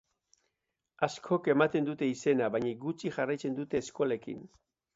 Askok 1.07 1.49
ematen 1.53 1.89
dute 1.91 2.09
izena, 2.13 2.49
baina 2.57 2.73
gutxik 2.87 3.17
jarraitzen 3.21 3.61
dute 3.61 3.83
eskolekin. 3.85 4.45